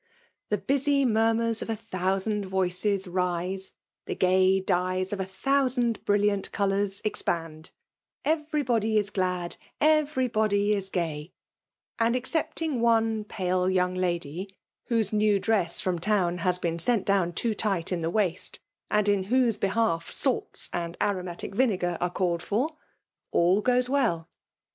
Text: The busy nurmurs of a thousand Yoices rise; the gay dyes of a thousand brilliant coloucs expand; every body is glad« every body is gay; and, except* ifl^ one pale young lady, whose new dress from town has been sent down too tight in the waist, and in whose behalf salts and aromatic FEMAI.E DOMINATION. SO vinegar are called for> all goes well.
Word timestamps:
The 0.49 0.57
busy 0.57 1.05
nurmurs 1.05 1.61
of 1.61 1.69
a 1.69 1.75
thousand 1.75 2.45
Yoices 2.49 3.05
rise; 3.07 3.73
the 4.07 4.15
gay 4.15 4.59
dyes 4.59 5.13
of 5.13 5.19
a 5.19 5.25
thousand 5.25 6.03
brilliant 6.05 6.51
coloucs 6.51 7.01
expand; 7.05 7.69
every 8.25 8.63
body 8.63 8.97
is 8.97 9.11
glad« 9.11 9.57
every 9.79 10.27
body 10.27 10.73
is 10.73 10.89
gay; 10.89 11.33
and, 11.99 12.15
except* 12.15 12.61
ifl^ 12.61 12.79
one 12.79 13.23
pale 13.25 13.69
young 13.69 13.93
lady, 13.93 14.49
whose 14.85 15.13
new 15.13 15.37
dress 15.39 15.79
from 15.79 15.99
town 15.99 16.39
has 16.39 16.57
been 16.57 16.79
sent 16.79 17.05
down 17.05 17.31
too 17.31 17.53
tight 17.53 17.91
in 17.91 18.01
the 18.01 18.09
waist, 18.09 18.59
and 18.89 19.07
in 19.07 19.25
whose 19.25 19.55
behalf 19.55 20.11
salts 20.11 20.67
and 20.73 20.97
aromatic 20.99 21.51
FEMAI.E 21.51 21.57
DOMINATION. 21.57 21.79
SO 21.79 21.87
vinegar 21.91 21.97
are 22.01 22.09
called 22.09 22.41
for> 22.41 22.75
all 23.31 23.61
goes 23.61 23.87
well. 23.87 24.27